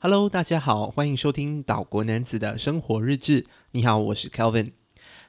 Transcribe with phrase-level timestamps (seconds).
[0.00, 3.44] Hello，大家好，欢迎收听岛国男子的生活日志。
[3.72, 4.70] 你好，我是 Kelvin。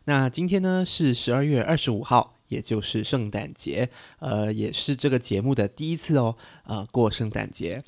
[0.04, 6.36] 那今天呢是十二月二十五号，也就是圣诞节，呃，也是这个节目的第一次哦，
[6.66, 7.84] 呃，过圣诞节。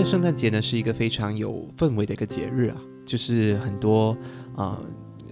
[0.00, 4.16] 得圣诞节呢是一个非常有氛围的一个节日啊，就是很多
[4.56, 4.82] 呃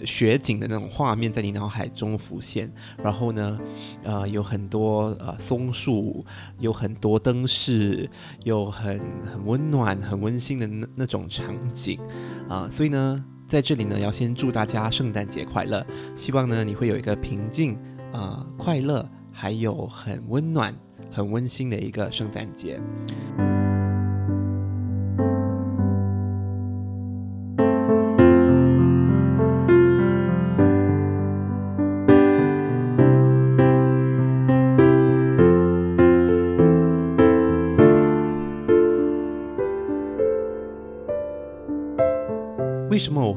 [0.04, 2.70] 雪景的那种画面在你脑海中浮现，
[3.02, 3.58] 然后呢，
[4.02, 6.22] 呃有很多呃松树，
[6.60, 8.08] 有很多灯饰，
[8.44, 11.98] 有很很温暖、很温馨的那那种场景
[12.46, 17.74] 啊，所以呢，在这里呢要先祝大家圣诞节快乐，希望呢你会有一个平静
[18.12, 20.74] 啊、快乐，还有很温暖、
[21.10, 22.78] 很温馨的一个圣诞节。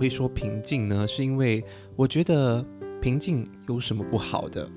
[0.01, 1.07] 会说平静呢？
[1.07, 1.63] 是因为
[1.95, 2.65] 我觉得
[2.99, 4.67] 平静有什么不好的？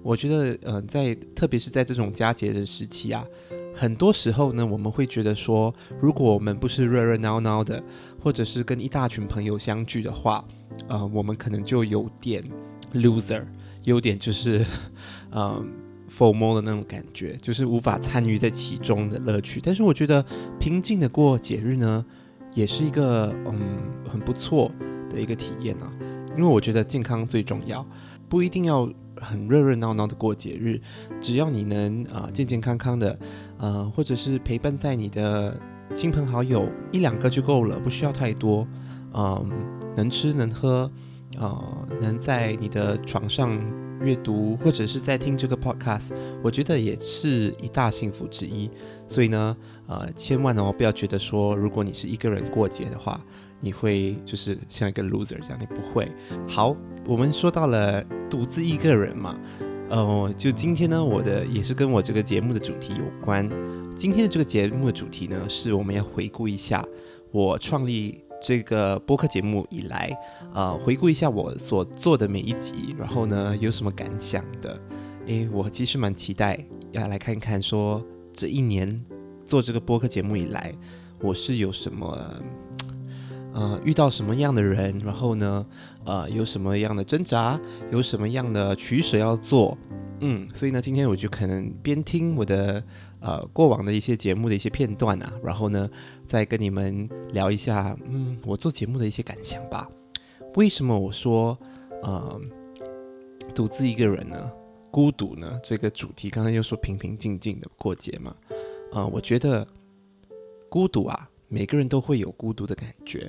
[0.00, 3.26] 我觉得，呃，在特别是在这种佳节的时期啊，
[3.74, 7.82] 很多时候呢，我们会觉得说，如果我们不是热热闹闹的，
[8.20, 10.44] 或者是跟一大群朋友相聚的话，
[10.86, 12.40] 呃，我们可能就有点
[12.94, 13.42] loser，
[13.82, 14.64] 有点就是，
[15.30, 15.60] 呃
[16.16, 19.60] ，FOMO 的那种感觉，就是无法参与在其中的乐趣。
[19.60, 20.24] 但是我觉得
[20.60, 22.06] 平静的过节日呢，
[22.52, 24.70] 也是一个嗯很不错
[25.08, 25.90] 的一个体验啊，
[26.36, 27.86] 因为我觉得健康最重要，
[28.28, 28.88] 不一定要
[29.20, 30.80] 很热热闹闹的过节日，
[31.20, 33.18] 只要你能啊、健健康康的，
[33.58, 35.58] 呃或者是陪伴在你的
[35.94, 38.66] 亲朋好友一两个就够了，不需要太多，
[39.12, 39.50] 嗯、
[39.96, 40.90] 能吃能喝，
[41.38, 43.60] 啊、能在你的床上
[44.00, 46.10] 阅读或者是在听这个 podcast，
[46.42, 48.70] 我觉得也是一大幸福之一。
[49.06, 49.56] 所以呢，
[49.86, 53.20] 呃，千万哦不要觉得说，如果你是一个人过节的话，
[53.60, 56.10] 你会就是像一个 loser 这样，你不会。
[56.48, 56.74] 好，
[57.06, 59.38] 我们说到了独自一个人嘛，
[59.90, 63.48] 呃，就今天呢，我的也是跟我这个节目的主题有关。
[63.94, 66.82] 今天的这个节目的主题呢，是我们要回顾一下
[67.32, 68.29] 我创立。
[68.42, 70.16] 这个播客节目以来，
[70.54, 74.80] 呃，回顾一下我所做的每一集，然后呢，有什么感想的？
[75.26, 76.58] 诶，我其实蛮期待
[76.92, 78.02] 要来看看，说
[78.32, 78.98] 这一年
[79.46, 80.74] 做这个播客节目以来，
[81.20, 82.18] 我是有什么，
[83.52, 85.66] 呃，遇到什么样的人，然后呢，
[86.04, 89.76] 呃，有什么样的挣扎，有什么样的取舍要做。
[90.22, 92.82] 嗯，所以呢，今天我就可能边听我的
[93.20, 95.88] 呃过往的一些节目的一些片段啊，然后呢，
[96.26, 99.88] 再跟你们聊一下，嗯，我做节目的一些感想吧。
[100.56, 101.56] 为什么我说
[102.02, 102.40] 呃
[103.54, 104.50] 独自一个人呢？
[104.90, 105.60] 孤独呢？
[105.62, 108.34] 这个主题刚才又说平平静静的过节嘛，
[108.92, 109.64] 啊、我觉得
[110.68, 113.20] 孤独啊，每个人都会有孤独的感觉，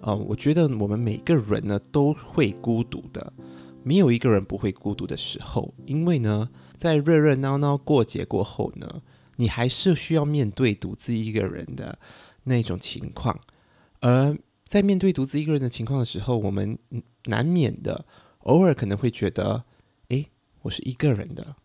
[0.00, 3.32] 啊、呃，我觉得我们每个人呢都会孤独的。
[3.82, 8.86] 没有一个人不会孤独的时候，因为呢，在热热闹闹过节过后呢，
[9.38, 11.98] 你还是需要面对独自一个人的
[12.44, 13.36] 那种情况。
[14.00, 16.78] 而在面对独自一个人的情况的时候，我们
[17.24, 18.04] 难免的
[18.40, 19.64] 偶尔可能会觉得，
[20.08, 20.28] 诶，
[20.62, 21.56] 我是一个人的，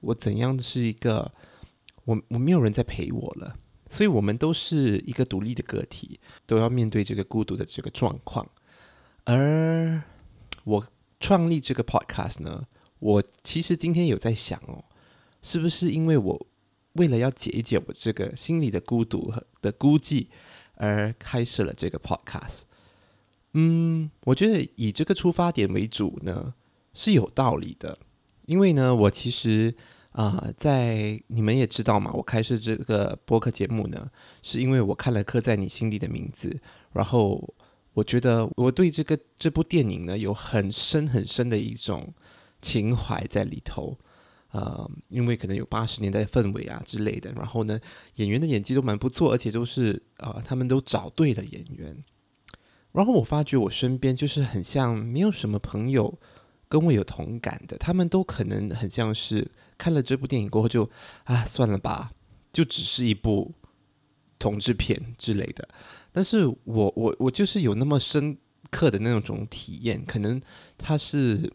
[0.00, 1.32] 我怎样是一个，
[2.04, 3.54] 我我没有人在陪我了，
[3.90, 8.48] 所以我们都是一个独立的个体，都要面对这个孤独的这个状况。
[9.24, 10.02] 而
[10.64, 10.86] 我。
[11.18, 12.62] 创立这个 podcast 呢，
[12.98, 14.84] 我其实今天有在想哦，
[15.40, 16.46] 是不是因为我
[16.96, 20.26] 为了要解一解我这个心里的孤独和的孤寂
[20.74, 22.62] 而开设了这个 podcast？
[23.52, 26.54] 嗯，我觉得以这个出发点为主呢
[26.92, 27.98] 是有道理的，
[28.46, 29.74] 因为呢，我其实
[30.12, 34.10] 啊、在你们也知道嘛，我开设这个播客节目呢，
[34.42, 36.48] 是因为我看了《刻在你心底的名字》，
[36.92, 37.54] 然后。
[37.96, 42.12] 我觉得我对这个这部电影呢有很深很深的一种
[42.60, 43.96] 情怀在里头，
[44.50, 47.78] 呃，因为可能有八十年代氛围啊之类的，然后呢，
[48.14, 52.04] 演员的演技都蛮不错，而且都是啊、他们都找对了演员。
[52.92, 56.18] 然后我发觉我身边就是很像没有什么朋友
[56.68, 60.88] 跟我有同感的，他们都可能很像是看了这部电影过后就
[61.24, 62.10] 啊算了吧，
[62.52, 63.52] 就只是一部
[64.38, 65.68] 同志片之类的。
[66.10, 68.38] 但是我我我就是有那么深
[68.70, 70.40] 刻的那种体验，可能
[70.78, 71.52] 它是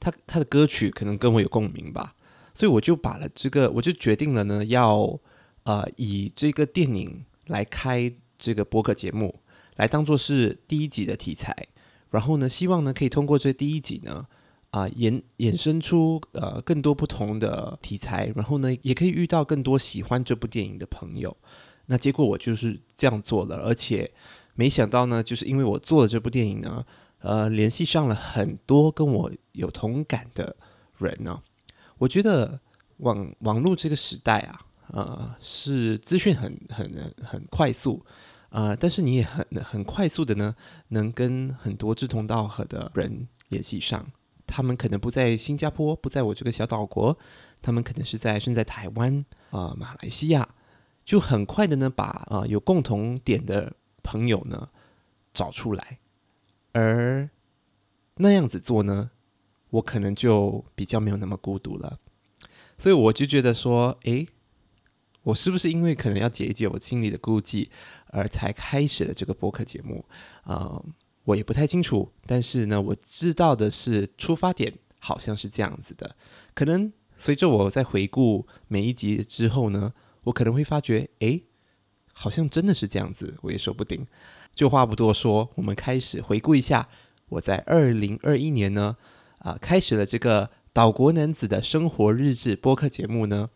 [0.00, 2.14] 他他的歌曲可能跟我有共鸣吧，
[2.54, 5.18] 所以我就把了这个，我就决定了呢，要
[5.64, 9.40] 呃以这个电影来开这个播客节目，
[9.76, 11.66] 来当做是第一集的题材，
[12.10, 14.26] 然后呢，希望呢可以通过这第一集呢
[14.70, 21.36] 啊、衍衍生出呃更多不同的题材，然后呢也可以遇到更多喜欢这部电影的朋友。
[21.86, 24.10] 那结果我就是这样做了，而且
[24.54, 26.84] 没想到呢，就是因为我做了这部电影呢。
[27.20, 30.56] 呃，联系上了很多跟我有同感的
[30.98, 31.42] 人呢、哦。
[31.98, 32.60] 我觉得
[32.98, 34.60] 网网络这个时代啊，
[34.92, 38.04] 呃，是资讯很很很快速，
[38.50, 40.54] 呃，但是你也很很快速的呢，
[40.88, 44.06] 能跟很多志同道合的人联系上。
[44.46, 47.18] 他们可能不在新加坡，不在我这个小岛国，
[47.60, 49.18] 他们可能是在身在台湾
[49.50, 50.48] 啊、呃，马来西亚，
[51.04, 54.68] 就很快的呢，把啊、呃、有共同点的朋友呢
[55.34, 55.98] 找出来。
[56.78, 57.28] 而
[58.18, 59.10] 那样子做呢，
[59.70, 61.98] 我可能就比较没有那么孤独了。
[62.78, 64.24] 所以我就觉得说，诶，
[65.24, 67.68] 我是不是因为可能要解一解我心里的孤寂，
[68.06, 70.04] 而才开始了这个播客节目？
[70.44, 70.80] 啊、
[71.24, 72.12] 我也不太清楚。
[72.24, 76.14] 但是呢，我知道的是出发点好像是这样子的。
[76.54, 79.92] 可能随着我在回顾每一集之后呢，
[80.22, 81.42] 我可能会发觉，诶，
[82.12, 84.06] 好像真的是这样子，我也说不定。
[84.58, 86.88] 就话不多说，我们开始回顾一下
[87.28, 88.96] 我在二零二一年呢，
[89.38, 93.50] 啊、开始了这个岛国男子的生活日志播客节目呢。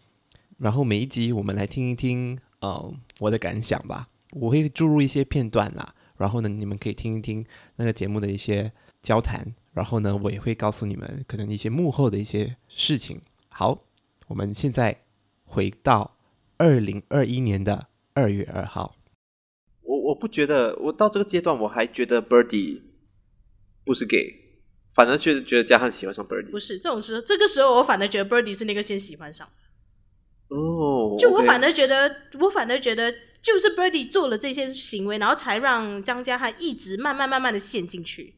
[0.58, 4.10] 然后每一集我们来听一听，呃，我的感想吧。
[4.30, 7.44] 我会注入一些片段啦，然后呢，你们可以听一听
[7.74, 8.70] 那个节目的一些
[9.02, 9.52] 交谈。
[9.72, 13.20] 然后呢，我也会告诉你们可能一些幕后的一些事情。
[13.48, 13.76] 好，
[14.28, 14.96] 我们现在
[15.42, 16.16] 回到
[16.58, 18.94] 二零二一年的二月二号。
[20.02, 22.80] 我不觉得，我到这个阶段我还觉得 Birdy
[23.84, 24.34] 不是 gay，
[24.94, 26.50] 反而觉得觉得嘉汉喜欢上 Birdy。
[26.50, 29.48] 不是这种时候，这个时候我反而觉得 Birdy 是那个先喜欢上。
[30.48, 38.34] 哦，就我反而觉得我反而觉得就是 Birdy 做了这些行为，然后才让张家汉一直慢慢慢慢的陷进去。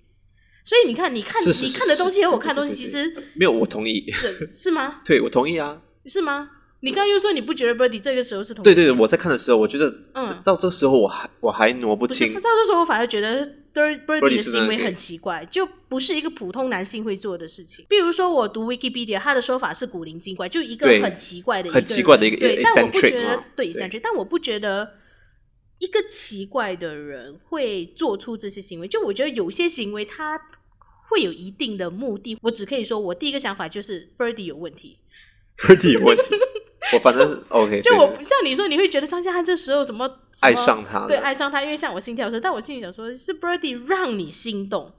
[0.65, 4.97] 所以你看，你看，你看的东西和我看的东西其实没有，我同意，是是吗？
[5.05, 6.51] 对，我同意啊，是吗？
[6.85, 9.91] 你刚刚又说你不觉得 Birdy 这个时候是同对对对，我在看的时候，我觉得
[10.45, 12.35] 到这时候我还、嗯、我还挪不清。
[12.35, 13.43] 到这时候我反而觉得
[13.73, 17.87] Birdy 的行为很奇怪，就不是一个普通男性会做的事情。
[17.89, 24.95] 比如说我读 Wikipedia，他的说法是古灵精怪，就一个很奇怪的一个很奇怪的一个对，但我不觉得对，对，但我不觉得
[25.79, 28.87] 一个奇怪的人会做出这些行为。
[28.87, 30.39] 就我觉得有些行为他
[31.09, 32.37] 会有一定的目的。
[32.43, 34.99] 我只可以说我第一个想法就是 Birdy 有问题
[35.57, 36.35] ，Birdy 有问题。
[36.95, 44.93] 我反正 OK，就我不像你说，你会觉得张嘉汉这时候什么，什么爱上他，对，爱上他，因为像我心跳声，但我心里想说，是 Birdy 让你心动。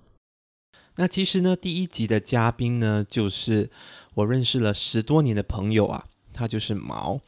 [0.98, 3.70] 那其实呢，第一集的嘉宾呢，就是
[4.14, 7.20] 我认识了十多年的朋友啊，他就是毛。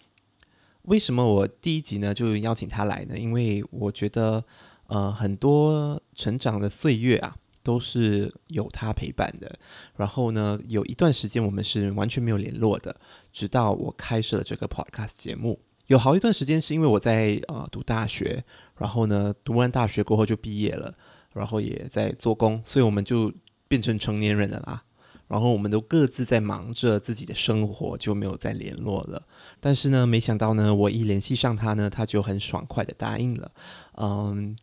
[0.84, 3.18] 为什么我第一集呢就邀请他来呢？
[3.18, 4.44] 因为我觉得，
[4.88, 7.36] 呃，很多成长的岁月啊。
[7.68, 9.60] 都是有他陪伴的，
[9.98, 12.96] 然后呢，有一段时间我们是完全没有联络的，
[13.34, 15.60] 直到我开设了这个 podcast 节目。
[15.88, 18.42] 有好一段时间是因为我在呃读大学，
[18.78, 20.96] 然后呢，读完大学过后就毕业了，
[21.34, 23.34] 然后也在做工，所以我们就
[23.68, 24.86] 变成成年人了啦。
[25.28, 29.22] 然后我们都各自在忙着自己的生活，就没有再联络了。
[29.60, 33.52] 但是呢，没想到呢，我一联系上他呢，他就很爽快的答应了。
[33.96, 34.56] 嗯，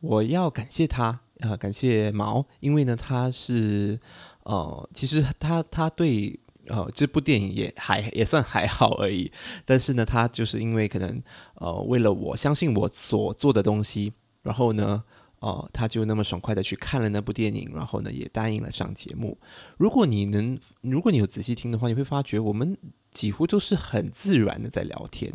[0.00, 1.20] 我要感谢他。
[1.40, 3.98] 呃，感谢毛，因为呢，他是
[4.42, 9.30] 呃，其实他他对呃这部电影也还也算还好而已，
[9.64, 11.22] 但是呢，他就是因为可能
[11.54, 15.02] 呃为了我相信我所做的东西，然后呢，
[15.40, 19.38] 呃，他就那么爽快的去看了那部电影，然后呢，也答应了上节目。
[19.78, 22.76] 如果你能，如果你有仔细听的话，你会发觉我们
[23.12, 25.32] 几乎都是很自然的在聊天。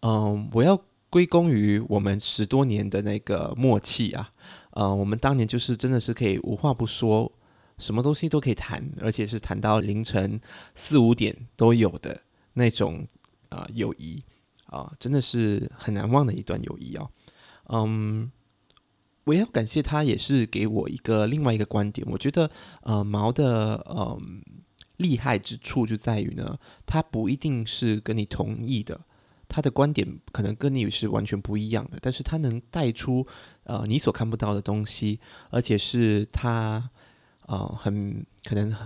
[0.00, 4.30] 嗯、我要归功于我们十多年的那个默契啊。
[4.74, 7.30] 呃，我们当年就是真的是可以无话不说，
[7.78, 10.40] 什么东西都可以谈，而且是谈到凌晨
[10.74, 12.20] 四五点都有的
[12.54, 13.06] 那种
[13.50, 14.22] 啊、呃、友谊
[14.66, 17.08] 啊、真的是很难忘的一段友谊哦。
[17.68, 18.30] 嗯，
[19.22, 22.04] 我要感谢他，也是给我一个另外一个观点。
[22.10, 22.50] 我觉得
[22.82, 24.42] 呃毛的嗯
[24.96, 29.00] 厉害之处就在于呢，他不一定是跟你同意的。
[29.54, 33.24] 他的观点可能跟你是完全不一样的，但是他能带出
[33.62, 35.20] 呃你所看不到的东西，
[35.50, 36.90] 而且是他
[37.46, 38.76] 呃很可能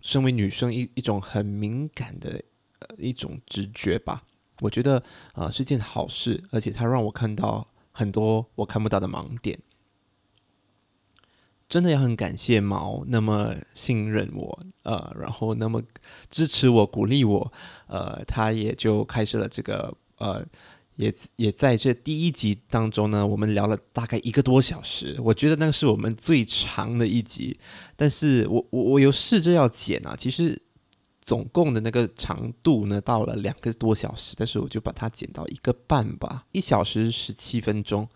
[0.00, 2.42] 身为女生一一种很敏感的
[2.78, 4.22] 呃一种直觉吧。
[4.60, 5.02] 我觉得
[5.34, 9.58] 呃是件好事，而且他让我看到很多我看不到的盲点。
[11.70, 15.80] 真的要很感谢毛那么信任我，呃，然后那么
[16.28, 17.52] 支持我、鼓励我，
[17.86, 20.44] 呃，他也就开始了这个，呃，
[20.96, 27.56] 也也在这第一集当中呢，我们聊了大概一个多小时，我觉得那个是我们最长的一集，
[27.94, 30.60] 但是我我我有试着要剪啊，其实
[31.22, 38.08] 总共的那个长度呢到了两个多小时，但是我就把它剪到一个半吧，一小时十七分钟。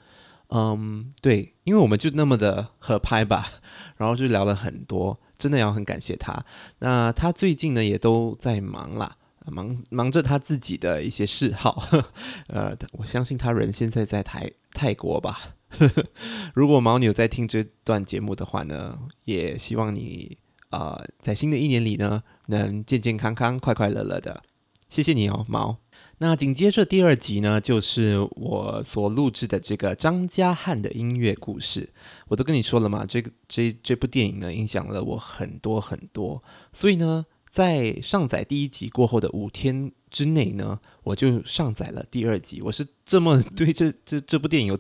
[0.49, 3.49] 嗯，对，因为我们就那么的合拍吧，
[3.97, 6.45] 然后就聊了很多，真的要很感谢他。
[6.79, 11.83] 那他最近呢也都在忙啦，忙忙着他自己的一些嗜好。
[12.49, 15.57] 呃，我相信他人现在在台泰国吧。
[16.55, 20.39] 如果毛牛在听这段节目的话呢，也希望你
[20.71, 24.43] 啊、在新的一年里呢，能健健康康、快快乐乐的。
[24.89, 25.84] 谢谢你哦，毛。
[26.19, 31.93] 那紧接着第二集呢，就是我所录制的这个张家汉的音乐故事。
[32.29, 36.43] 我都跟你说了嘛，这个这这部电影呢，影响了我很多很多。
[36.73, 42.63] 所以呢，在上载第一集过后的五天之内呢，我就上载了第二集。
[42.63, 44.79] 我是这么对这这这部电影有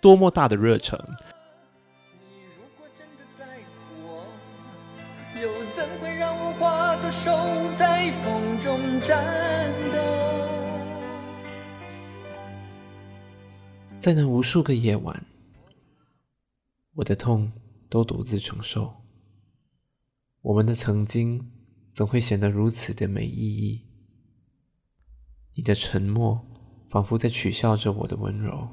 [0.00, 0.98] 多么大的热忱。
[2.18, 3.46] 你如果真的在
[3.78, 4.26] 乎我，
[5.40, 7.30] 又怎会让我花的手
[7.76, 9.24] 在风中颤
[9.92, 10.15] 抖？
[13.98, 15.26] 在那无数个夜晚，
[16.92, 17.52] 我的痛
[17.88, 19.02] 都独自承受。
[20.42, 21.50] 我们的曾经
[21.92, 23.84] 怎会显得如此的没意义？
[25.54, 26.46] 你的沉默
[26.88, 28.68] 仿佛在取笑着我的温柔。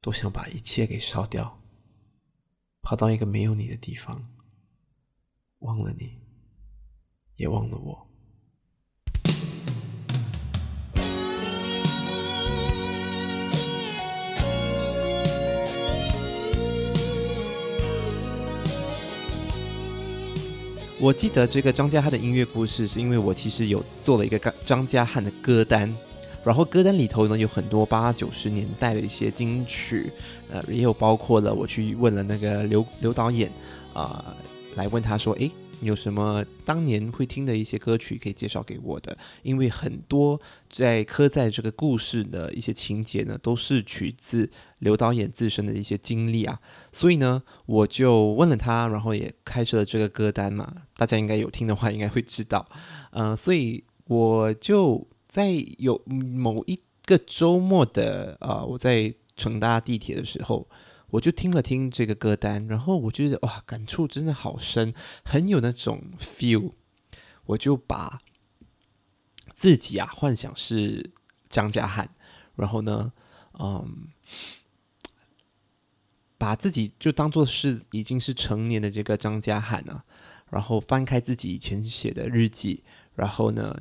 [0.00, 1.60] 多想把一切给烧掉，
[2.80, 4.32] 跑到一个没有你的地方，
[5.58, 6.22] 忘了你，
[7.36, 8.09] 也忘了我。
[21.02, 25.90] 我记得这个张家汉的音乐故事，是因为我其实有做了一个张张家汉的歌单，
[26.44, 30.12] 然后歌单里头呢有很多八九十年代的一些金曲，
[30.50, 33.50] 呃，也有包括了我去问了那个刘刘导演
[33.94, 34.34] 啊、呃，
[34.74, 35.50] 来问他说，诶。
[35.80, 39.16] 有什么当年会听的一些歌曲可以介绍给我的？
[39.42, 46.60] 因为很多在刻在这个故事的一些情节呢，都是取自刘导演自身的一些经历啊。
[46.92, 50.70] 所以呢，我就问了他，然后也开设了这个歌单嘛。
[50.96, 52.68] 大家应该有听的话，应该会知道。
[53.12, 60.68] 嗯、所以我就在有某一个周末的啊、我在乘搭地铁的时候。
[61.10, 66.72] 我就听了听这个歌单，然后我觉得哇，感触真的好深，很有那种 feel。
[67.46, 68.20] 我就把
[69.54, 71.10] 自己啊幻想是
[71.48, 72.14] 张家汉，
[72.54, 73.12] 然后呢，
[73.58, 74.08] 嗯，
[76.38, 80.04] 把自己就当做是已经是成年的这个张家汉啊，
[80.50, 82.84] 然后翻开自己以前写的日记，
[83.16, 83.76] 然后呢，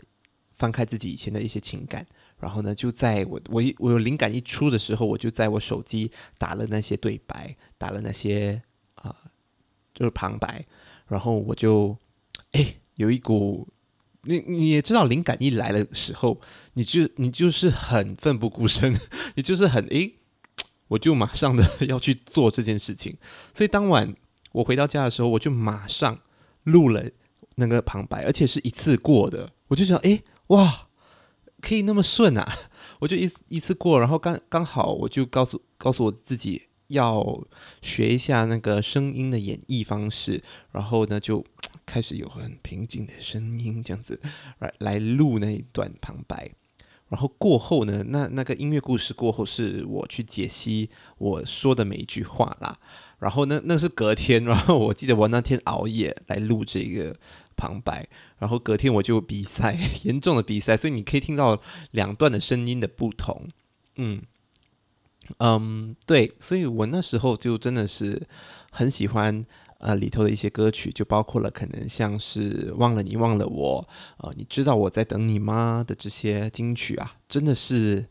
[0.53, 2.07] 翻开自己以前的一些情感。
[2.39, 8.61] 然后呢，就在我我我有灵感一出的时候，我就在我手机打了那些对白，打了那些
[8.95, 9.13] 啊、
[9.93, 10.65] 就是旁白。
[11.07, 11.97] 然后我就
[12.51, 13.67] 哎，有一股
[14.23, 16.39] 你你也知道，灵感一来的时候，
[16.73, 18.93] 你就你就是很奋不顾身，
[19.35, 20.11] 你就是很哎，
[20.89, 23.17] 我就马上的 要去做这件事情。
[23.53, 24.15] 所以当晚
[24.51, 26.19] 我回到家的时候，我就马上
[26.63, 27.09] 录了
[27.55, 29.51] 那个旁白，而且是一次过的。
[29.67, 30.88] 我就想，哎，哇！
[31.61, 32.47] 可以那么顺啊！
[32.99, 37.43] 我就一一次过，然后刚刚好，我就告诉告诉我自己要
[37.81, 41.45] 学一下那个声音的演绎方式，然后呢就
[41.85, 44.19] 开始有很平静的声音这样子
[44.59, 46.51] 来来录那一段旁白，
[47.09, 52.79] 然后过后呢，那那个音乐故事过后是我去解析我说的每一句话啦，
[53.19, 57.15] 然后呢那是隔天， 然后我记得我那天熬夜来录这个。
[57.61, 58.07] 旁白，
[58.37, 61.61] 然后隔天我就比赛， 严重的比赛，所以你可以听到
[61.91, 63.49] 两段的声音的不同。
[63.97, 64.21] 嗯
[65.39, 68.25] 嗯，对，所以我那时候就真的是
[68.71, 69.45] 很喜欢
[69.79, 73.85] 呃里头的一些歌曲，就包括了可能像是忘了你忘了我，
[74.19, 78.05] 呃，你知道我在等你吗的这些金曲啊，真的是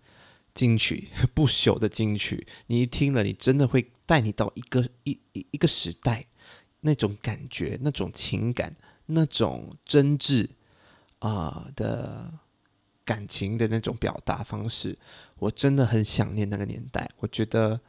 [0.58, 2.44] 金曲 不朽的金曲。
[2.66, 6.26] 你一听了，你真的会带你到一个一一一个时代，
[6.80, 8.74] 那种感觉，那种情感。
[9.10, 10.50] 那种真挚
[11.20, 12.30] 啊、的
[13.06, 14.98] 感情的那种表达方式，
[15.38, 17.08] 我真的很想念那个年代。
[17.20, 17.80] 我觉得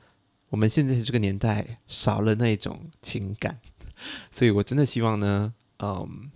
[0.47, 3.59] 我们现在这个年代少了那种情感，
[4.31, 6.31] 所以我真的希望呢，嗯，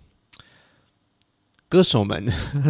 [1.70, 2.26] 歌手们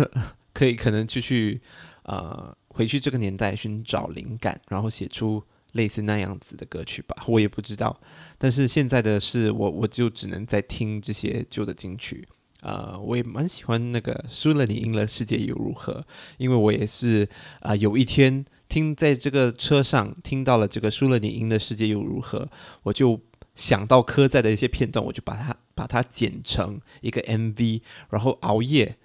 [0.54, 1.61] 可以可能就去
[2.04, 7.99] 啊、呃、回去这个年代寻找灵感，然后写出类似那样子的歌曲吧，我也不知道。
[8.37, 12.26] 但是现在的是我，我就只能在听这些旧的金曲。
[12.61, 16.04] 呃，我也蛮喜欢那个输了你赢了世界又如何，
[16.38, 17.28] 因为我也是
[17.61, 22.49] 啊、有一天听在这个车上听到了这个输了你赢了世界又如何，
[22.85, 23.21] 我就
[23.54, 28.97] 想到刻在的一些片段，我就把它把它剪成一个 MV，然后熬夜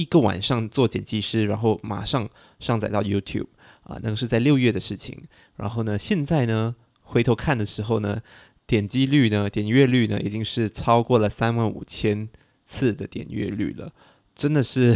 [0.00, 2.28] 一个晚上做剪辑师，然后马上
[2.58, 3.48] 上载到 YouTube
[3.82, 5.22] 啊、那个是在六月的事情。
[5.56, 8.20] 然后呢，现在呢回头看的时候呢，
[8.66, 12.28] 点击率呢，点阅率呢，已经是超过了三万五千。
[12.72, 13.92] 次的点阅率了，
[14.32, 14.94] 真的是，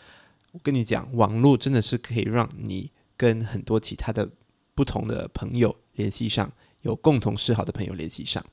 [0.52, 4.28] 我跟你讲，网络真的是可以让你跟很多其他的
[4.74, 8.44] 不同的朋友联系上，有共同嗜好的朋友联系上。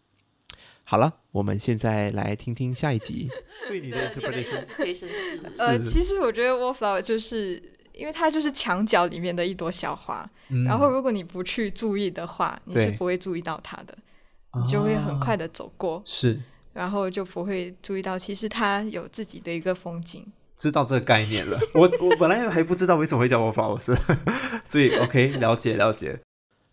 [0.83, 3.29] 好了，我们现在来听听下一集。
[3.67, 7.61] 对你的 interpretation，呃，其实我觉得 Wallflower 就是
[7.93, 13.97] 因为它就是墙角里面的一朵小花，嗯、然后如果你不去注意的话，你是不会注意到它的，
[14.61, 15.97] 你就会很快的走过。
[15.97, 16.39] 啊、是。
[16.73, 20.25] 然后就不会注意到，其实它有自己的一个风景。
[20.57, 23.97] 知道这个概念了，我我本来还不知道为什么会叫 Wallflowers，
[24.69, 26.19] 所以 OK 了解了解。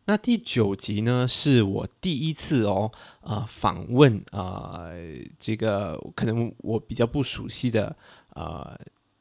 [0.09, 4.89] 那第九集呢，是我第一次哦，啊，访问啊
[5.39, 7.95] 这个可能我比较不熟悉的
[8.31, 8.75] 啊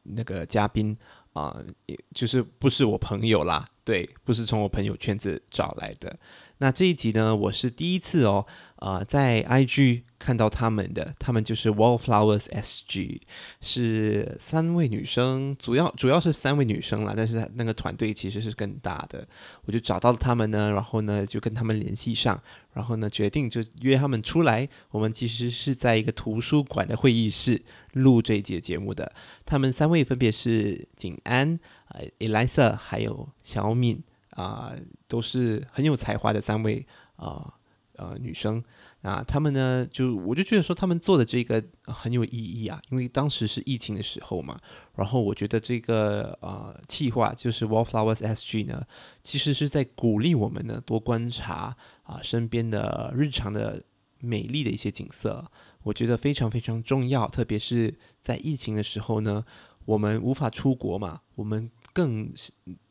[0.03, 0.97] 那个嘉宾
[1.33, 6.17] 啊，也、就是不是我朋友啦，对，不是从我朋友圈子找来的。
[6.59, 8.45] 那这一集呢，我是第一次哦，
[8.77, 13.21] 呃，在 IG 看到他们的，他们就是 Wallflowers SG，
[13.61, 19.27] 是三位女生，主要主要是三位女生啦，但是那个团队其实是更大的，
[19.65, 22.41] 我就找到了他们呢，然后呢就跟他们联系上，
[22.73, 27.61] 然后呢决定就约他们出来，我们其实是在一个图书馆的会议室
[27.93, 29.13] 录这一节节目的，
[29.45, 31.59] 他们三位分别是景安、
[31.89, 34.01] 呃 Elisa 还有小敏。
[34.37, 34.71] 啊、
[35.07, 37.51] 都是很有才华的三位啊
[37.93, 38.63] 呃，女生
[39.01, 44.59] 啊，她们呢就我就觉得说她们做的这个很有意义啊，因为当时是疫情的时候嘛，
[44.95, 48.85] 然后我觉得这个呃计划就是 Wallflowers SG 呢，
[49.23, 53.83] 其实是在鼓励我们呢多观察啊、身边的日常的
[54.19, 55.43] 美丽的一些景色，
[55.83, 59.43] 我觉得非常非常重要，特别是在疫情的时候呢，
[59.85, 62.31] 我们无法出国嘛，我们更。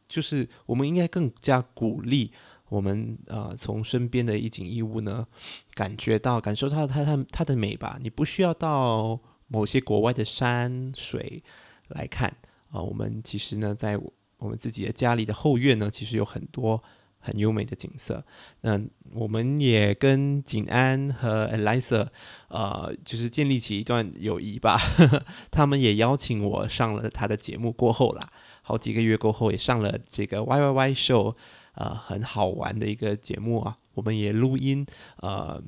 [0.08, 2.32] 就是我们应该更加鼓励
[2.68, 5.26] 我们呃，从身边的一景一物呢，
[5.74, 7.98] 感觉到感受到它它它的美吧。
[8.02, 11.42] 你不需要到某些国外的山水
[11.88, 12.36] 来看
[12.70, 13.96] 啊、我们其实呢，在
[14.38, 16.82] 我们自己的家里的后院呢，其实有很多
[17.26, 18.24] 很优美的景色。
[18.60, 18.80] 那
[19.12, 22.06] 我们也跟景安和 Eliza
[22.46, 24.78] 呃，就是建立起一段友谊吧。
[25.50, 28.30] 他们也邀请我上了他的节目过后啦。
[28.62, 31.34] 好几个月过后，也上了这个 Y Y Y Show，
[31.74, 33.78] 呃，很好玩的一个节目啊。
[33.94, 34.86] 我们也录音，
[35.16, 35.62] 呃，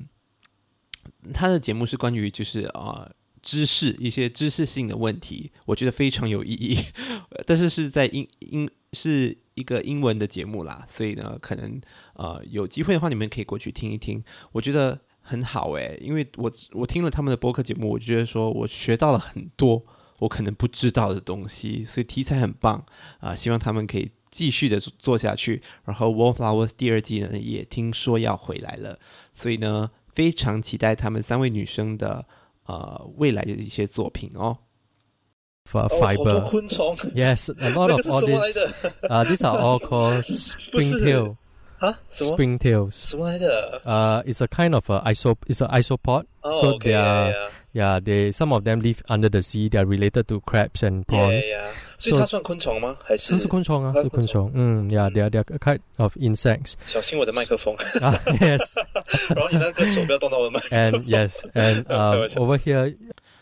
[1.33, 3.11] 他的节目是关于就是呃
[3.49, 6.77] 知识一些知识性的问题，我觉得非常有意义。
[7.47, 11.81] 但是是在英英是一个英文的节目啦，所以呢，可能
[12.13, 19.83] 呃有机会的话，你们可以过去听一听，我觉得很好诶，因为我我听了他们的播客节目，我觉得说我学到了很多。
[20.19, 22.85] 我可能不知道的东西，所以题材很棒
[23.21, 23.33] 啊！
[23.33, 25.61] 希望他们可以继续的做下去。
[25.85, 28.99] 然后《Wallflowers》第二季呢，也听说要回来了，
[29.33, 32.25] 所以呢，非常期待他们三位女生的
[32.68, 34.56] 呃未来的一些作品哦。
[35.70, 38.60] For fiber，昆虫，Yes，a lot of all these，
[39.08, 41.36] 啊，these are all called springtail
[41.78, 42.36] 啊，什么？
[42.36, 43.80] springtails，什么来的？
[43.84, 47.34] 呃，it's a kind of a isop，it's a isopod，so they are。
[47.71, 49.69] Yeah, they some of them live under the sea.
[49.69, 51.45] They are related to crabs and prawns.
[51.45, 51.71] Yeah, yeah.
[51.99, 52.97] 所以它算昆虫吗？
[53.03, 53.37] 还是？
[53.37, 54.51] 是昆虫啊，是昆虫。
[54.55, 56.73] 嗯，Yeah, they are they are a kind of insects.
[56.83, 57.75] 小心我的麦克风。
[58.01, 58.71] 啊，Yes。
[59.35, 60.79] 然后你那个手不要动到我的麦克风。
[60.79, 62.95] And yes, and uh, over here，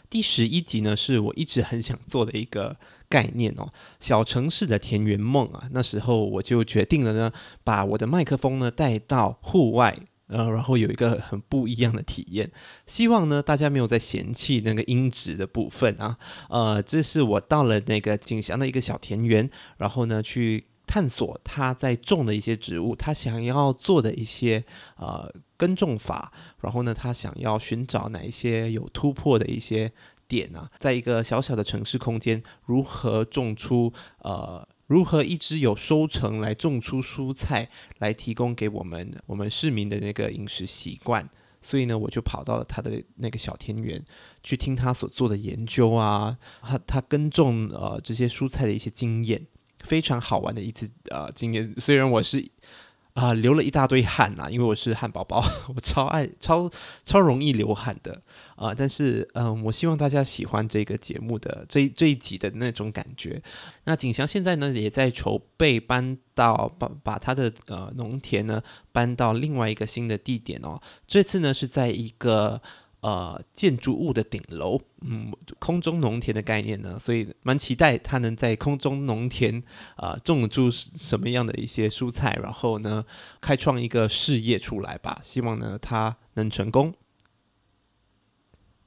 [0.10, 2.76] 第十一集呢，是我一直很想做的一个
[3.08, 3.70] 概念哦，
[4.02, 5.70] 小城市的田园梦啊。
[5.72, 7.32] 那时候我就决定了呢，
[7.64, 9.98] 把我的麦克风呢带到户外。
[10.28, 12.52] 呃，然后有一个很不一样的体验，
[12.86, 16.18] 希望呢大家没有在嫌弃那个音质的部分啊。
[16.50, 24.64] 呃，这是我到了那个景祥的一个小田园，然后呢去探索他在种的一些植物，他想要做的一些
[24.98, 29.92] 呃耕种法，然后呢他想要寻找哪一些有突破的一些
[30.28, 34.68] 点啊，在一个小小的城市空间，如何种出呃。
[34.88, 37.70] 如何一直有收成来种出蔬菜
[38.00, 41.30] 来提供给我们我们市民的那个饮食习惯？
[41.62, 44.02] 所以呢，我就跑到了他的那个小田园
[44.44, 49.46] 去听他所做的研究啊，他他耕种呃这些蔬菜的一些经验，
[49.80, 51.74] 非常好玩的一次呃经验。
[51.76, 52.48] 虽然我是
[53.18, 55.44] 啊、流了一大堆汗呐，因为我是汉堡包，
[55.76, 56.70] 我超爱超
[57.04, 58.22] 超容易流汗的
[58.56, 63.42] 啊、但是，嗯、我希望大家喜欢这个节目的这这一集的那种感觉。
[63.86, 70.80] 那景祥现在呢，也在筹备搬到把把他的呃农田呢搬到另外一个新的地点哦。
[71.08, 72.62] 这次呢是在一个。
[73.00, 79.62] 呃，建筑物的顶楼，嗯，空中农田的概念呢，所以蛮期待他能在空中农田
[79.96, 83.06] 啊、种出什么样的一些蔬菜，然后呢，
[83.40, 85.20] 开创一个事业出来吧。
[85.22, 86.92] 希望呢他能成功。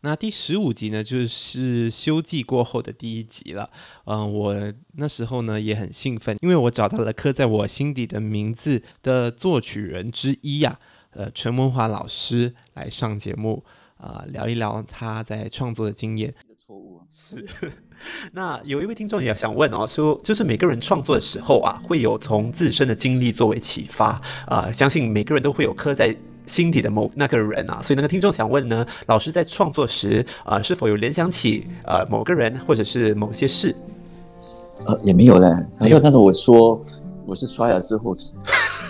[0.00, 3.70] 那第十五集呢，就是休季过后的第一集了。
[4.06, 13.64] 嗯、我那时候呢也很兴奋，因为我找到了刻在我心底的名字的作曲人之一呀、呃，陈文华老师来上节目。
[14.00, 16.34] 啊、呃，聊一聊他在创作的经验。
[16.56, 17.44] 错误 是，
[18.32, 24.06] 那有一位听众也想问哦，说就是每个人创作的时候啊，会有从自身的经历作为启发
[24.46, 26.14] 啊、呃，相信每个人都会有刻在
[26.46, 33.74] 心底的某那个人啊，所以那个听众想问呢，老师在创作时啊、呃，是否有联想起呃某个人或者是某些事？
[34.86, 35.46] 呃，也没有嘞，
[35.82, 36.00] 因为。
[36.00, 36.82] 但是我说
[37.26, 38.16] 我是刷牙之后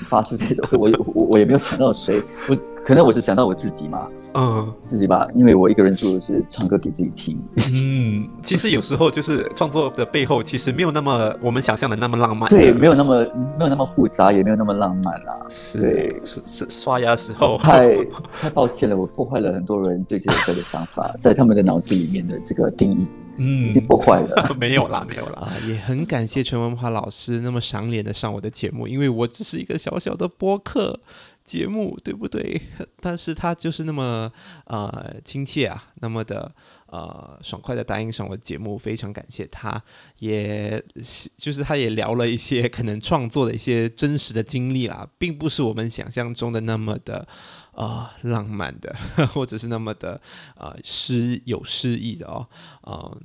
[0.07, 4.09] 发出这种，我我我也没有想到谁，我可能我是想到我自己嘛。
[4.33, 7.37] 嗯，自己吧，因为我一个人住的是唱歌给自己听。
[7.73, 12.49] 嗯，其实有时候就是创作的背后，其实没有那么我们想象的那么浪漫。
[12.49, 13.23] 对，没有那么
[13.59, 15.35] 没有那么复杂，也没有那么浪漫啦。
[15.49, 17.59] 是是是，刷牙时候。
[17.63, 17.97] 太
[18.41, 24.47] 太抱歉了，我破坏了很多人对这首歌的想法， 在他们的脑子里面的这个定义，嗯，已经破坏了。
[24.61, 25.39] 没有啦，没有啦。
[25.41, 31.01] 啊，也很感谢陈文华老师那么赏脸的上我的节目，因为我只是一个小小的播客。
[31.51, 32.61] 节目对不对？
[33.03, 34.31] 但是他就是那么
[34.67, 36.55] 呃亲切啊，那么的
[36.87, 39.83] 呃爽快的答应上我的节目，非常感谢他。
[40.19, 47.27] 也是就是他也聊了一些可能创作的一些真实的经历啦，并不是我们想象中的那么的
[47.73, 48.95] 啊、呃、浪漫的，
[49.35, 50.21] 或者是那么的
[50.55, 52.47] 啊诗、有诗意的哦
[52.83, 52.93] 啊。
[52.93, 53.19] 呃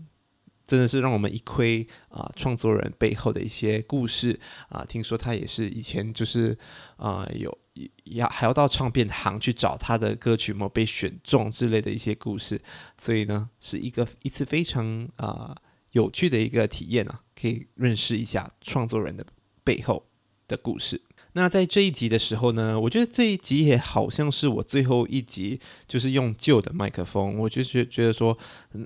[0.66, 4.84] 真的是让我们一窥啊，创作人背后的一些故事啊。
[4.84, 6.58] 听说他也是以前就是
[6.98, 7.58] 啊，有
[8.06, 12.62] 要还要到唱片行去找他的歌曲没有被选中之类的一些故事，
[13.00, 15.56] 所以呢，是一个一次非常啊
[15.92, 19.26] 有趣的一个体验啊，可以认识一下创作人的
[19.64, 20.08] 背后
[20.48, 21.02] 的故事。
[21.38, 28.38] 那在这一集的时候呢，我觉得这一集也好像是我最后一集，就是用旧的麦克风，我就觉觉得说，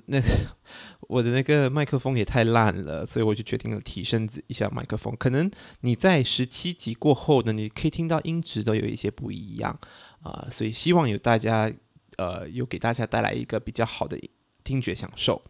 [0.06, 0.20] 那
[1.08, 5.14] 我的那个麦克风也太烂了，所以我就决定了提升一下麦克风。
[5.16, 5.48] 可能
[5.82, 9.78] 你在十七集过后呢，你可以听到音质都有一些不一样
[10.24, 11.72] 啊，所以希望有大家
[12.16, 14.18] 呃有给大家带来一个比较好的
[14.64, 15.42] 听觉享受。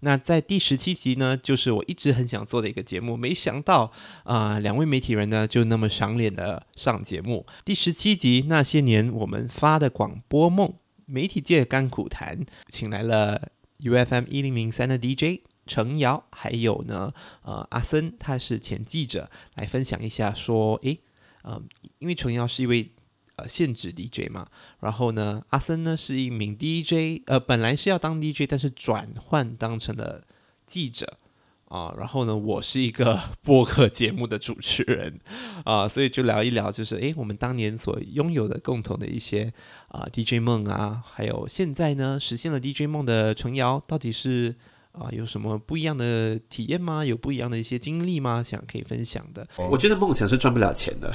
[0.00, 7.44] 那在第十七集呢，就是我一直很想做的一个节目，没想到啊，两位媒体人呢就那么赏脸的上节目。
[7.64, 10.72] 第十七集那些年我们发的广播梦，
[11.06, 13.50] 媒体界甘苦谈，请来了
[13.80, 21.00] UFM 一零零三的 DJ 程瑶，还有呢，呃，阿森，他是前记者，来分享一下说，诶，
[21.42, 21.60] 呃，
[21.98, 22.92] 因为程瑶是一位。
[23.38, 24.46] 呃，限制 DJ 嘛，
[24.80, 30.24] 然后呢，阿森呢是一名 DJ，呃，本来是要当 DJ，但是转换当成了
[30.66, 31.18] 记者
[31.68, 35.20] 啊，然后呢，我是一个 播客节目的主持人
[35.64, 39.52] 啊，所以就聊一聊，就是诶，我们当年所拥有的共同的一些
[39.88, 44.56] 啊 DJ 梦啊，还有现在呢实现了 DJ 梦的程瑶，到底是
[44.90, 47.04] 啊有什么不一样的体验吗？
[47.04, 48.42] 有不一样的一些经历吗？
[48.42, 49.46] 想可以分享的？
[49.70, 51.14] 我觉得梦想是赚不了钱的。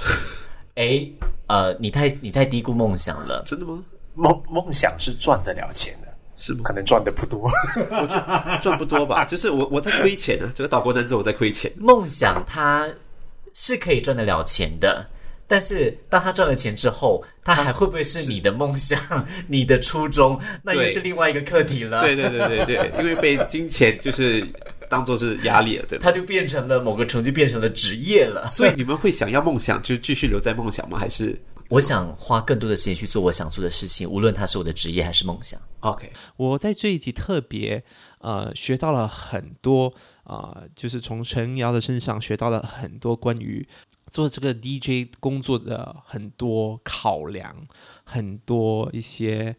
[0.75, 1.07] 哎，
[1.47, 3.43] 呃，你太你太低估梦想了。
[3.45, 3.79] 真的吗？
[4.15, 6.07] 梦梦想是赚得了钱的，
[6.37, 6.61] 是吗？
[6.63, 7.49] 可能赚的不多，
[7.91, 9.25] 我赚赚不多吧。
[9.29, 11.71] 就是我我在亏钱呢、啊，这个岛国男子我在亏钱。
[11.77, 12.87] 梦想它
[13.53, 15.05] 是可以赚得了钱的，
[15.47, 18.99] 但是当他赚了钱之后，他还会不会是你的梦想、
[19.47, 20.39] 你的初衷？
[20.63, 22.01] 那又是另外一个课题了。
[22.01, 24.43] 对对对对对，因为被金钱就是。
[24.93, 26.03] 当做是压力了，对吧？
[26.03, 28.47] 他就变成了某个成就，变成了职业了。
[28.51, 30.99] 所以你们会想要梦想，就继续留在梦想吗？
[30.99, 31.35] 还是
[31.71, 35.59] 我想花更多的时间去做我想做的事情，无论它是我的职业还是梦想。
[35.79, 37.83] OK，我在这一集特别
[38.19, 39.91] 呃学到了很多
[40.23, 43.67] 啊、呃，就是从陈瑶的身上学到了很多关于
[44.11, 47.67] 做这个 DJ 工作的很多考量，
[48.03, 49.55] 很多一些。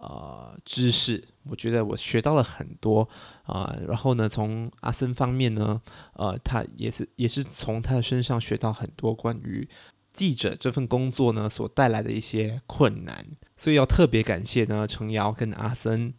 [0.00, 3.08] 呃，知识，我觉得我学到了很多
[3.44, 5.80] 啊、然后呢，从阿森方面呢，
[6.14, 9.66] 呃，他也是也是从他的身上学到很多关于
[10.12, 13.26] 记者这份工作呢所带来的一些困难。
[13.56, 16.12] 所以要特别感谢呢，程瑶跟阿森。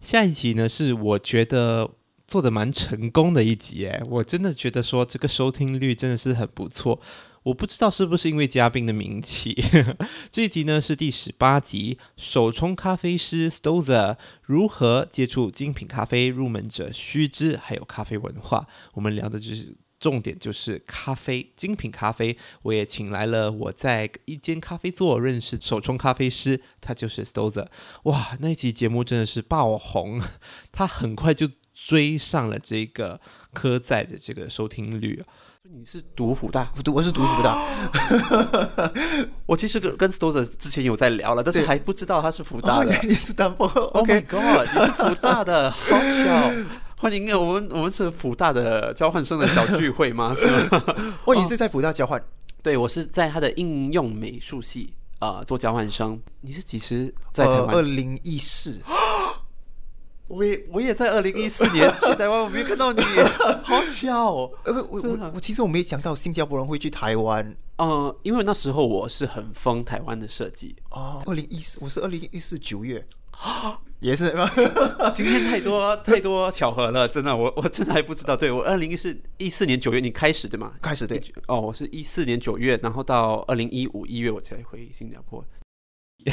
[0.00, 1.90] 下一集呢，是我觉得
[2.26, 7.00] 做的蛮成功的一集，诶，我真的觉得说这个收听率真的是很不错。
[7.46, 9.54] 我不知道是不是因为嘉宾的名气，
[10.32, 18.66] 这一集呢是第十八集，手冲咖啡师 Stowser 如何接触精品咖啡入门者须知，还有咖啡文化。
[18.94, 22.36] 我们聊的就是重点，就是咖啡，精品咖啡。
[22.62, 27.68] 我也请来了我在一间咖啡座认识手冲咖啡师，他就是 Stowser。
[28.04, 30.20] 哇，那一期节目真的是爆红，
[30.72, 33.20] 他很快就追上了这个
[33.52, 35.22] 科在的这个收听率。
[35.72, 37.58] 你是读辅大，我读我是读辅大。
[39.46, 42.96] 我其实跟跟 Stowser 之前有在聊了，但是还不知道他是辅大的。
[43.02, 44.68] 你是？Oh my god！
[44.72, 46.52] 你是辅大的， 好巧！
[46.98, 50.32] 欢迎我们，我们是辅大的交换生的小聚会吗？
[50.38, 50.68] 是吗？
[51.24, 52.22] 哦，你是在辅大交换？
[52.62, 56.20] 对，我是在他的应用美术系啊、呃、做交换生。
[56.42, 57.74] 你是几时在台湾？
[57.74, 58.80] 二零一四。
[60.28, 63.00] 我也我也在二零一四 年去台湾，我没有看到你，
[63.62, 64.50] 好巧哦！
[64.64, 71.22] 呃，我我我其实我没想到新加坡人会去台湾，嗯，因为那时候我是很疯台湾的设计哦。
[71.26, 73.06] 二零一四，我是二零一四九月，
[74.00, 74.34] 也是
[75.14, 78.36] 今天太多太多巧合了，真的，我我真的还不知道。
[78.36, 80.72] 对，我二零一四一四年九月你开始对吗？
[80.82, 81.22] 开始对。
[81.46, 85.44] 哦，我是一四年九月，然后到二零一五一月我才回新加坡。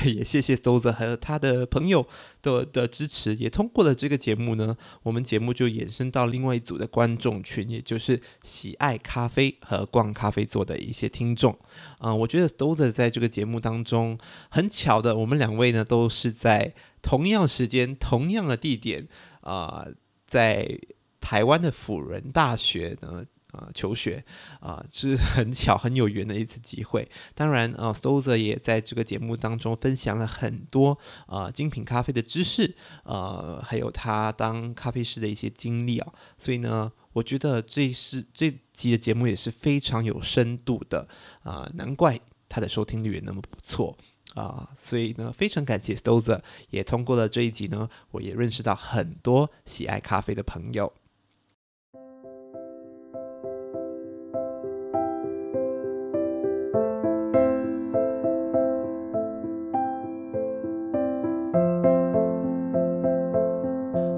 [0.05, 2.07] 也谢谢 Stowser 还有他的朋友
[2.41, 4.75] 的的支持，也通过了这个节目呢。
[5.03, 11.57] 我们节目就延伸到另外一组的观众群，也就是喜爱咖啡和逛咖啡座的一些听众。
[11.99, 14.17] 啊、我觉得 Stozer 在这个节目当中
[14.49, 19.07] 很巧的，我们两位呢都是在同样时间、同样的地点
[19.41, 19.87] 啊、
[20.25, 20.79] 在
[21.21, 23.25] 台湾的辅仁大学呢。
[23.53, 24.25] 呃，求学
[24.59, 27.07] 啊、是很巧很有缘的一次机会。
[27.35, 36.11] 当然啊，Stozer 也在这个节目当中分享了很多啊、精品咖啡的知识，呃，还有他当咖啡师的一些经历啊。
[36.39, 41.07] 所以呢，我觉得这是这集的节目也是非常有深度的
[41.43, 43.95] 啊、难怪他的收听率也那么不错
[44.33, 50.91] 啊、所以呢，非常感谢 Stozer，也通过了这一集呢，我也认识到很多喜爱咖啡的朋友。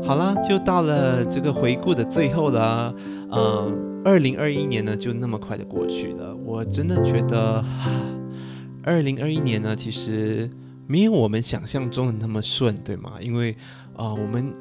[0.05, 2.93] 好了，就到了这个回顾的最后了。
[3.31, 6.35] 嗯，二零二一年呢，就那么快的过去了。
[6.35, 7.65] 我真的觉得，
[8.83, 10.47] 二零二一年呢，其实
[10.85, 13.13] 没有我们想象中的那么顺，对吗？
[13.19, 13.57] 因为
[13.95, 14.53] 啊、我们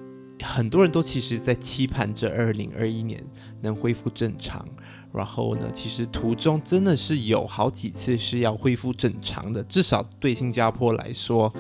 [0.43, 3.23] 很多人都其实在期盼着二零二一年
[3.61, 4.67] 能恢复正常。
[5.13, 11.53] 然后呢，其实途中真的是有好几次是要恢复正常的，至少对新加坡来说。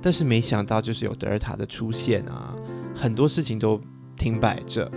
[0.00, 2.54] 但是没想到，就是有德尔塔的出现啊。
[3.02, 3.80] 很多事情都
[4.16, 4.88] 停摆着，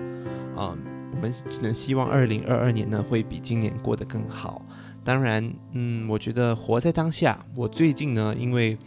[0.55, 0.77] 嗯，
[1.11, 4.63] 我们只能希望二零二二年呢会比今年过得更好。
[5.03, 7.43] 当然，嗯，我觉得活在当下。
[7.55, 8.77] 我最近呢，因为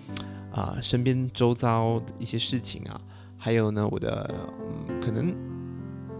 [0.52, 3.00] 啊、身边周遭的一些事情啊，
[3.36, 4.32] 还有呢我的
[4.88, 5.34] 嗯可能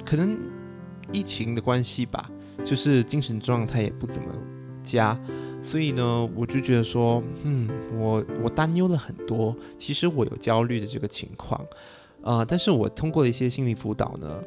[0.04, 0.36] 可能
[1.12, 2.28] 疫情的关系吧，
[2.64, 4.28] 就是精神状态也不怎么
[4.82, 5.16] 佳，
[5.62, 9.56] 所以呢我就觉得说，嗯，我我担忧了很多。
[9.78, 11.64] 其实我有焦虑的这个情况。
[12.22, 12.44] 呃！
[12.44, 14.42] 但是我通过一些心理辅导呢，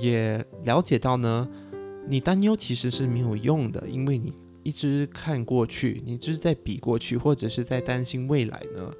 [0.00, 1.48] 也了解到呢，
[2.08, 4.32] 你担忧其实是没有用的，因为你
[4.62, 8.90] 一直看过去，你就是在比过去，或者是在担心未来呢，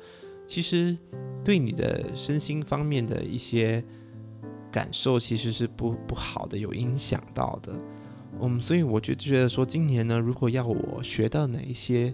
[0.46, 0.96] 其实
[1.44, 3.82] 对你的身心方面的一些
[4.70, 7.72] 感受其实是不不好的，有影响到的。
[8.40, 12.12] 嗯，所以我就觉得说，今年呢，如果要我学到哪一些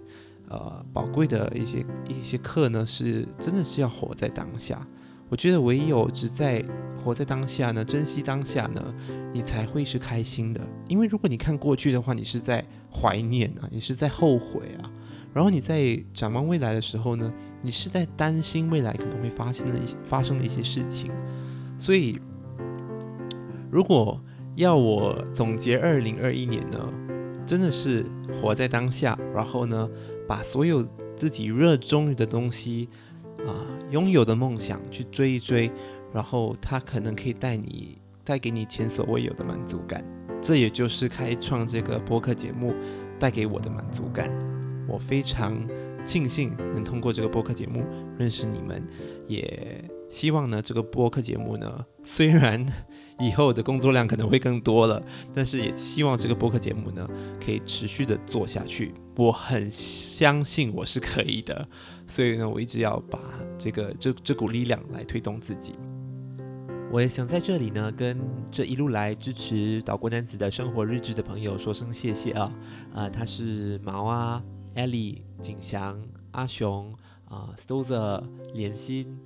[0.48, 4.86] 呃宝贵的一些一些课呢，是真的是要活在当下。
[5.28, 6.64] 我觉得唯有只在
[6.96, 8.94] 活在当下呢，珍惜当下呢，
[9.32, 10.60] 你才会是开心的。
[10.88, 14.90] 因为如果你看过去的话，你是在怀念啊，你是在后悔啊。
[15.34, 21.12] 然后你在展望未来的时候呢，你是在担心未来可能会发生的一些发生的一些事情。
[21.78, 22.18] 所以，
[23.70, 24.20] 如果
[24.56, 26.92] 要我总结二零二一年呢，
[27.46, 28.04] 真的是
[28.40, 29.88] 活在当下，然后呢，
[30.26, 32.88] 把所有自己热衷于的东西。
[33.46, 35.70] 啊，拥有的梦想去追一追，
[36.12, 40.04] 然后它可能可以带你带给你前所未有的满足感。
[40.40, 42.72] 这也就是开创这个播客节目
[43.18, 44.30] 带给我的满足感。
[44.86, 45.66] 我非常
[46.06, 47.84] 庆幸能通过这个播客节目
[48.16, 48.82] 认识你们，
[49.26, 52.64] 也希望呢这个播客节目呢，虽然
[53.18, 55.02] 以后的工作量可能会更多了，
[55.34, 57.08] 但是也希望这个播客节目呢
[57.44, 58.94] 可以持续的做下去。
[59.16, 61.68] 我很相信我是可以的。
[62.06, 63.18] 所以呢，我一直要把
[63.58, 65.74] 这个这这股力量来推动自己。
[66.90, 68.18] 我也想在这里呢，跟
[68.50, 72.50] 这一路来支持岛国男子的生活日志的朋友说声谢谢啊！
[72.94, 74.42] 啊、他是毛啊、
[74.74, 78.22] Ellie、景祥、阿雄啊、Stozer、
[78.54, 79.18] 连心、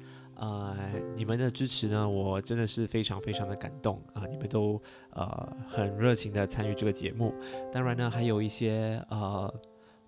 [0.42, 0.76] 呃，
[1.16, 7.32] 你们的支持呢，我真的是非常非常的感动啊、你们都呃很热情的参与这个节目，
[7.72, 9.52] 当然呢，还有一些呃。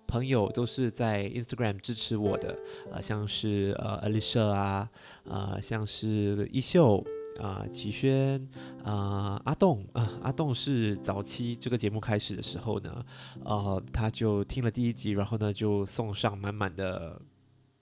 [0.07, 2.55] 朋友都是在 Instagram 支持我的，
[2.91, 4.87] 呃，像是呃 Alicia 啊，
[5.23, 7.03] 呃，像是一秀
[7.41, 8.47] 啊，齐轩
[8.83, 13.03] 啊，阿栋啊，阿栋是早期这个节目开始的时候呢，
[13.43, 17.19] 呃，他就听了第一集，然后呢就送上满满的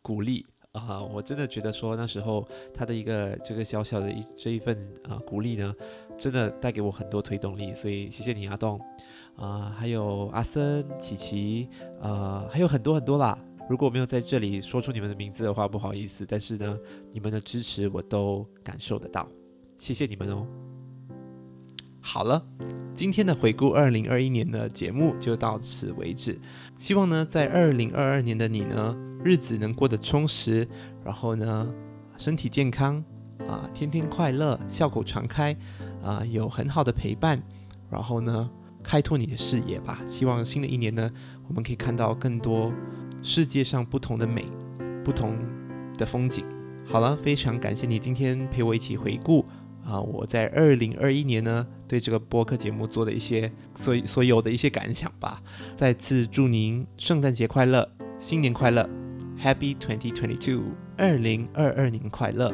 [0.01, 4.75] 鼓励啊，我真的觉得说那时候他的一个这个小小的一这一份
[5.07, 5.73] 啊鼓励呢，
[6.17, 8.79] 真的带给我很多推动力，所以谢谢你阿栋。
[9.35, 11.67] 啊、还有阿森、琪琪，
[12.01, 13.37] 呃，还有很多很多啦。
[13.67, 16.25] 如果没有在这里说出你们的名字的话，不好意思。
[16.27, 16.77] 但是呢，
[17.11, 19.27] 你们的支持我都感受得到，
[19.77, 20.45] 谢谢你们哦。
[21.99, 22.43] 好了，
[22.93, 26.39] 今天的回顾二零二一年的节目就到此为止。
[26.77, 30.67] 希望呢，在二零二二年的你呢，日子能过得充实，
[31.03, 31.73] 然后呢，
[32.17, 33.03] 身体健康
[33.47, 35.55] 啊、天天快乐，笑口常开
[36.03, 37.41] 啊、有很好的陪伴，
[37.89, 38.49] 然后呢。
[38.85, 40.01] 开拓你的视野吧！
[40.09, 41.09] 希望新的一年呢，
[41.47, 42.69] 我们可以看到更多
[43.21, 44.45] 世界上不同的美、
[45.05, 45.37] 不同
[45.97, 46.45] 的风景。
[46.85, 49.45] 好了，非常感谢你今天陪我一起回顾
[49.85, 55.41] 啊，我在二零二一年呢对这个播客节目做的一些所所有的一些感想吧。
[55.77, 58.89] 再次祝您圣诞节快乐，新年快乐
[59.43, 60.63] ，Happy Twenty Twenty Two，
[60.97, 62.53] 二零二二年快乐！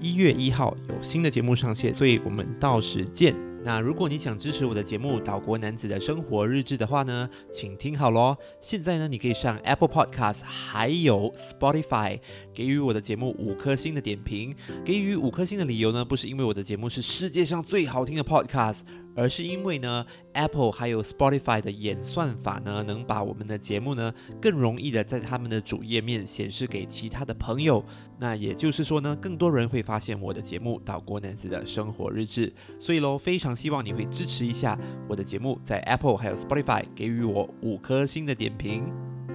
[0.00, 3.36] 一月一号有新的节目上线，所以我们到时见。
[3.64, 8.36] 那如果你想支持我的节目《岛国男子的生活日志》的话呢，请听好喽！
[8.60, 12.18] 现在呢，你可以上 Apple Podcast 还有 Spotify
[12.52, 14.52] 给予我的节目五颗星的点评。
[14.84, 18.80] 给予五颗星的理由呢，不是因为我的节目是世界上最好听的 Podcast。
[19.14, 27.84] 而是因为呢，Apple 还有 Spotify 的演算法呢，能把我们的节目呢更容易的在他们的主页面显示给其他的朋友。
[28.18, 32.48] 那也就是说呢，更多人会发现我的节目《岛国男子的生活日志》。
[32.78, 38.84] 所以喽，非常希望你会支持一下我的节目，在 Apple 还有 Spotify 给予我五颗星的点评。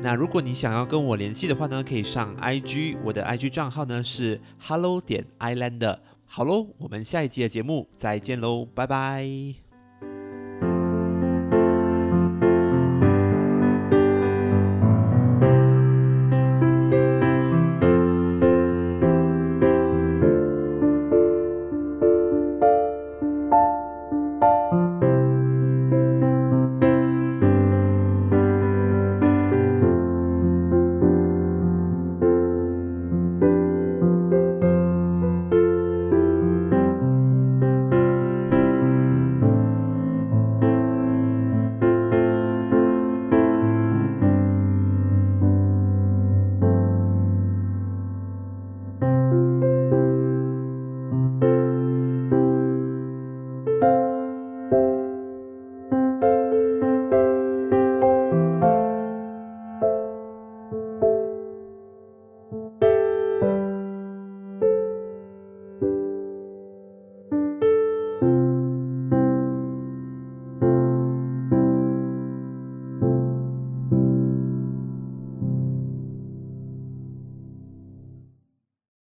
[0.02, 5.98] 那如果你想要跟我联系的话呢，可以上 IG，我的 IG 账号呢是 Hello 点 Islander。
[6.26, 9.67] 好喽，我们下一集的节目再见喽，拜拜。